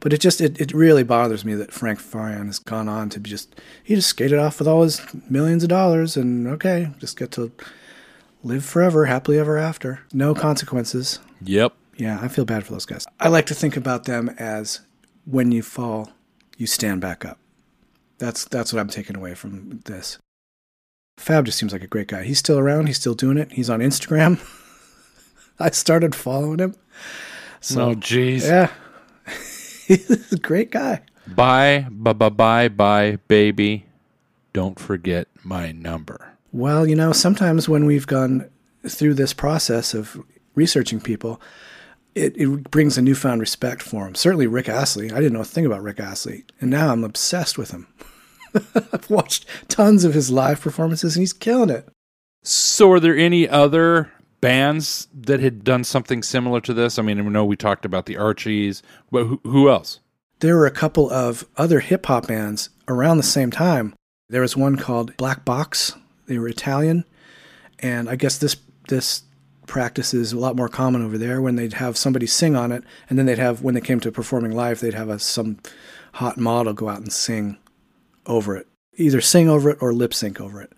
[0.00, 3.20] But it just it, it really bothers me that Frank Farian has gone on to
[3.20, 7.18] be just he just skated off with all his millions of dollars and okay, just
[7.18, 7.50] get to
[8.44, 10.00] live forever, happily ever after.
[10.12, 11.18] No consequences.
[11.42, 11.74] Yep.
[11.96, 13.06] Yeah, I feel bad for those guys.
[13.18, 14.80] I like to think about them as
[15.24, 16.12] when you fall,
[16.56, 17.38] you stand back up.
[18.18, 20.18] That's that's what I'm taking away from this.
[21.18, 22.22] Fab just seems like a great guy.
[22.22, 22.86] He's still around.
[22.86, 23.50] He's still doing it.
[23.52, 24.40] He's on Instagram.
[25.60, 26.74] I started following him.
[27.60, 28.42] So oh, jeez.
[28.42, 28.70] yeah,
[29.86, 31.02] he's a great guy.
[31.26, 33.86] Bye, bye, bye, bye, bye, baby.
[34.52, 36.34] Don't forget my number.
[36.52, 38.48] Well, you know, sometimes when we've gone
[38.88, 40.22] through this process of
[40.54, 41.40] researching people,
[42.14, 44.14] it, it brings a newfound respect for him.
[44.14, 45.10] Certainly Rick Astley.
[45.10, 47.86] I didn't know a thing about Rick Astley, and now I'm obsessed with him.
[48.74, 51.88] I've watched tons of his live performances, and he's killing it.
[52.42, 56.98] So, are there any other bands that had done something similar to this?
[56.98, 60.00] I mean, I know we talked about the Archies, but who, who else?
[60.40, 63.94] There were a couple of other hip hop bands around the same time.
[64.28, 65.96] There was one called Black Box.
[66.26, 67.04] They were Italian,
[67.78, 68.56] and I guess this
[68.88, 69.22] this
[69.66, 71.40] practice is a lot more common over there.
[71.40, 74.12] When they'd have somebody sing on it, and then they'd have when they came to
[74.12, 75.58] performing live, they'd have a, some
[76.14, 77.56] hot model go out and sing
[78.26, 80.72] over it, either sing over it or lip sync over it.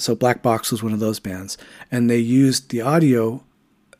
[0.00, 1.58] So Black Box was one of those bands,
[1.90, 3.44] and they used the audio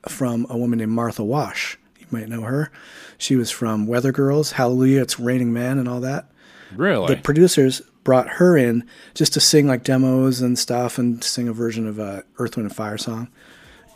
[0.09, 1.79] from a woman named Martha Wash.
[1.99, 2.73] You might know her.
[3.19, 6.31] She was from Weather Girls, Hallelujah, It's Raining Man, and all that.
[6.75, 7.15] Really?
[7.15, 11.53] The producers brought her in just to sing like demos and stuff and sing a
[11.53, 13.29] version of a Earth, Wind, and Fire song.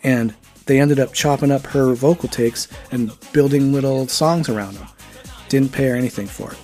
[0.02, 0.34] And
[0.66, 4.88] they ended up chopping up her vocal takes and building little songs around them.
[5.48, 6.58] Didn't pay her anything for it.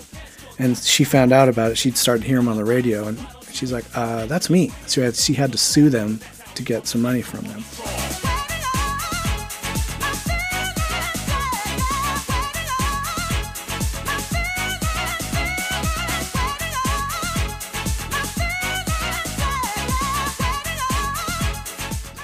[0.59, 1.79] And she found out about it.
[1.79, 3.19] She'd started hearing them on the radio, and
[3.61, 6.19] she's like, uh, "That's me." So she had- to sue them
[6.55, 7.63] to get some money from them.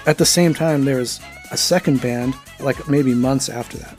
[0.06, 1.18] At the same time, there was
[1.50, 3.98] a second band, like maybe months after that,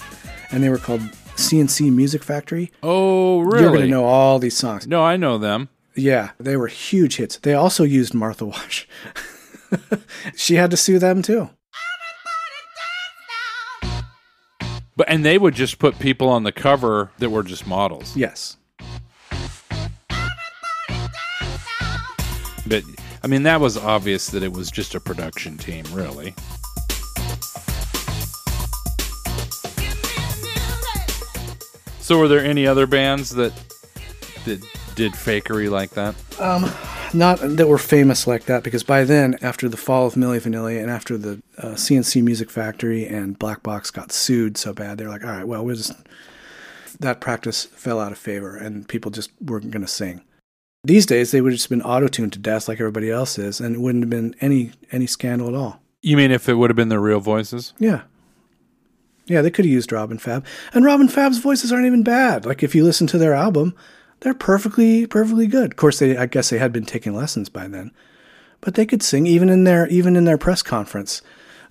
[0.52, 1.02] and they were called
[1.36, 2.72] C+C Music Factory.
[2.82, 3.62] Oh, really?
[3.64, 4.88] You're going to know all these songs.
[4.88, 5.68] No, I know them.
[5.98, 7.38] Yeah, they were huge hits.
[7.38, 8.88] They also used Martha Wash.
[10.36, 11.50] she had to sue them too.
[14.96, 18.16] But and they would just put people on the cover that were just models.
[18.16, 18.58] Yes.
[22.68, 22.84] But
[23.24, 26.34] I mean, that was obvious that it was just a production team, really.
[32.00, 33.54] So, were there any other bands that
[34.46, 34.64] that
[34.98, 36.16] did fakery like that?
[36.42, 36.70] Um,
[37.14, 40.82] not that were famous like that, because by then, after the fall of Milli Vanilli
[40.82, 45.08] and after the uh, C+C Music Factory and Black Box got sued so bad, they're
[45.08, 45.94] like, all right, well, we'll just.
[47.00, 50.22] That practice fell out of favor, and people just weren't going to sing.
[50.84, 53.62] These days, they would have just been auto tuned to death like everybody else is,
[53.62, 55.80] and it wouldn't have been any any scandal at all.
[56.02, 57.74] You mean if it would have been their real voices?
[57.78, 58.02] Yeah.
[59.28, 60.46] Yeah, they could have used Rob & Fab.
[60.74, 62.46] And Rob & Fab's voices aren't even bad.
[62.46, 63.76] Like if you listen to their album,
[64.22, 65.72] they're perfectly perfectly good.
[65.72, 67.92] Of course they I guess they had been taking lessons by then.
[68.62, 71.22] But they could sing even in their even in their press conference.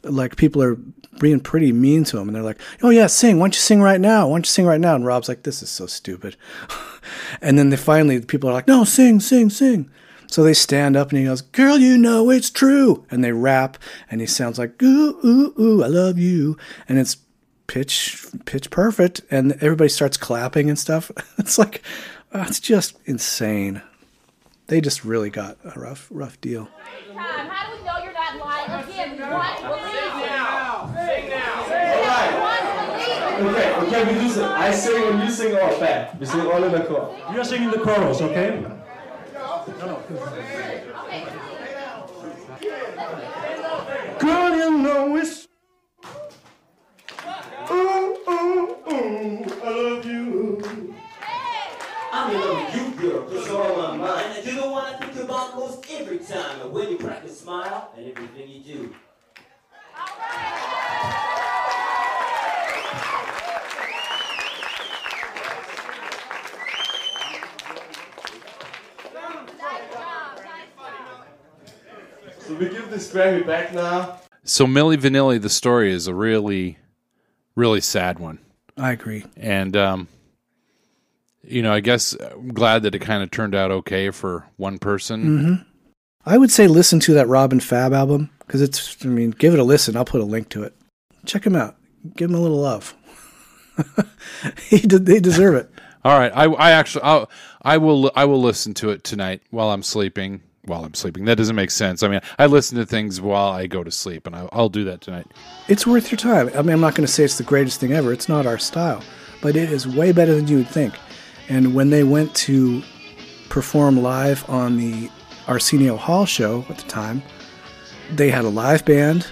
[0.03, 0.77] Like people are
[1.19, 3.39] being pretty mean to him and they're like, "Oh yeah, sing.
[3.39, 4.29] Why don't you sing right now?
[4.29, 6.37] Why don't you sing right now?" And Rob's like, "This is so stupid."
[7.41, 9.91] and then they finally people are like, "No, sing, sing, sing."
[10.29, 13.05] So they stand up and he goes, Girl, you know it's true.
[13.11, 13.79] And they rap
[14.11, 16.57] and he sounds like, Ooh, ooh, ooh, I love you.
[16.89, 17.17] And it's
[17.67, 19.23] pitch pitch perfect.
[19.31, 21.11] And everybody starts clapping and stuff.
[21.39, 21.83] It's like,
[22.37, 23.83] uh, it's just insane.
[24.67, 26.69] They just really got a rough, rough deal.
[27.15, 29.17] How do we know you're not lying again?
[29.17, 30.27] We want to believe you.
[30.27, 30.93] now.
[30.95, 31.65] Sing now.
[31.65, 33.49] We want to believe you.
[33.49, 34.45] Okay, okay, we do sing.
[34.45, 36.21] I sing and you sing all back.
[36.21, 37.21] We sing all in the chorus.
[37.33, 38.67] You're singing the chorus, okay?
[44.19, 45.49] Girl, you know it's.
[47.71, 50.95] Ooh, ooh, ooh, I love you.
[52.17, 54.37] I'm in love with you, girl, cause you're on my mind.
[54.37, 56.61] And you're the one I think about most every time.
[56.63, 58.95] And when you crack a smile and everything you do.
[72.47, 74.21] So we give this Grammy back now.
[74.45, 76.79] So Milli Vanilli, the story is a really,
[77.57, 78.39] really sad one.
[78.77, 79.25] I agree.
[79.37, 80.09] And um,
[81.47, 84.79] you know, I guess I'm glad that it kind of turned out okay for one
[84.79, 85.23] person.
[85.23, 85.55] hmm
[86.29, 88.97] I would say listen to that Rob & Fab album because it's.
[89.05, 89.97] I mean, give it a listen.
[89.97, 90.75] I'll put a link to it.
[91.25, 91.77] Check him out.
[92.17, 92.97] Give him a little love.
[94.69, 95.71] he de- they deserve it.
[96.05, 97.31] All right, I, I actually I'll,
[97.63, 100.43] I will I will listen to it tonight while I'm sleeping.
[100.65, 102.03] While I'm sleeping, that doesn't make sense.
[102.03, 104.83] I mean, I listen to things while I go to sleep, and I, I'll do
[104.85, 105.29] that tonight.
[105.69, 106.51] It's worth your time.
[106.57, 108.13] I mean, I'm not going to say it's the greatest thing ever.
[108.13, 109.01] It's not our style,
[109.41, 110.95] but it is way better than you would think.
[111.49, 112.83] And when they went to
[113.49, 115.11] perform live on the
[115.47, 117.23] Arsenio Hall show at the time,
[118.13, 119.27] they had a live band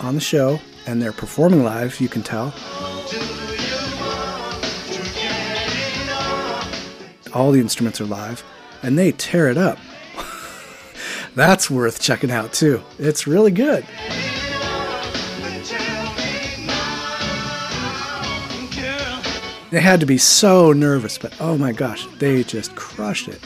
[0.00, 2.00] on the show, and they're performing live.
[2.00, 2.54] You can tell.
[7.34, 8.44] All the instruments are live,
[8.82, 9.78] and they tear it up.
[11.34, 12.82] That's worth checking out too.
[12.98, 13.86] It's really good.
[19.72, 23.40] They had to be so nervous, but oh my gosh, they just crushed it.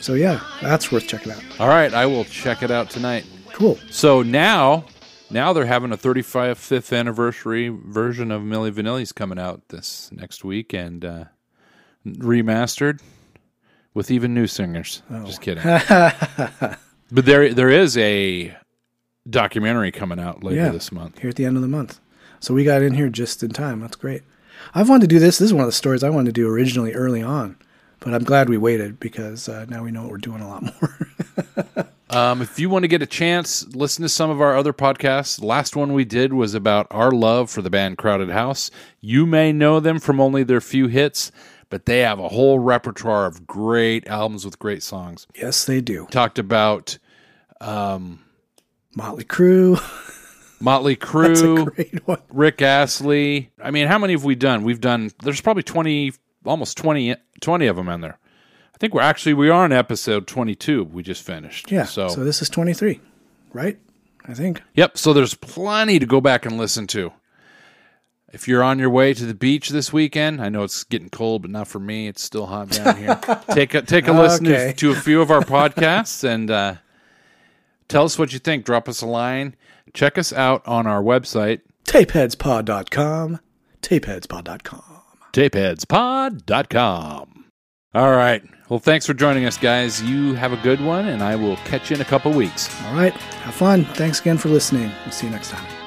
[0.00, 1.42] So yeah, that's worth checking out.
[1.58, 3.26] All right, I will check it out tonight.
[3.52, 3.80] Cool.
[3.90, 4.84] So now,
[5.28, 10.72] now they're having a 35th anniversary version of Milli Vanilli's coming out this next week
[10.72, 11.24] and uh,
[12.06, 13.00] remastered
[13.94, 15.02] with even new singers.
[15.10, 15.24] Oh.
[15.24, 15.64] Just kidding.
[17.10, 18.56] but there, there is a
[19.28, 21.18] documentary coming out later yeah, this month.
[21.18, 21.98] Here at the end of the month.
[22.38, 23.80] So we got in here just in time.
[23.80, 24.22] That's great.
[24.74, 25.38] I've wanted to do this.
[25.38, 27.56] This is one of the stories I wanted to do originally early on,
[28.00, 30.62] but I'm glad we waited because uh, now we know what we're doing a lot
[30.62, 31.86] more.
[32.12, 35.40] Um, if you want to get a chance, listen to some of our other podcasts.
[35.40, 38.70] The last one we did was about our love for the band Crowded House.
[39.00, 41.32] You may know them from only their few hits,
[41.70, 45.26] but they have a whole repertoire of great albums with great songs.
[45.34, 46.06] yes, they do.
[46.10, 46.98] Talked about
[47.62, 48.22] um,
[48.94, 49.80] Motley Crue.
[50.62, 52.20] Motley Crue.
[52.30, 53.50] Rick Astley.
[53.62, 54.62] I mean, how many have we done?
[54.64, 55.10] We've done.
[55.22, 56.12] There's probably twenty,
[56.44, 58.18] almost 20, 20 of them in there.
[58.74, 60.84] I think we're actually we are on episode twenty two.
[60.84, 61.70] We just finished.
[61.70, 61.84] Yeah.
[61.84, 63.00] So, So, this is 23,
[63.52, 63.78] right?
[64.26, 64.62] I think.
[64.74, 64.98] Yep.
[64.98, 67.12] So there's plenty to go back and listen to.
[68.32, 71.42] If you're on your way to the beach this weekend, I know it's getting cold,
[71.42, 72.08] but not for me.
[72.08, 73.20] It's still hot down here.
[73.50, 76.74] take a take a listen to- to, a few of our podcasts and uh,
[77.88, 78.64] tell us what you think.
[78.64, 79.54] Drop us a line.
[79.94, 83.40] Check us out on our website, Tapeheadspod.com.
[83.82, 85.02] Tapeheadspod.com.
[85.32, 87.44] tapeheadspod.com.
[87.94, 88.42] All right.
[88.70, 90.02] Well, thanks for joining us, guys.
[90.02, 92.70] You have a good one, and I will catch you in a couple weeks.
[92.86, 93.12] All right.
[93.12, 93.84] Have fun.
[93.84, 94.90] Thanks again for listening.
[95.04, 95.81] We'll see you next time.